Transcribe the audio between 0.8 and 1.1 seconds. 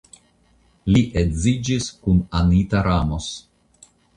Li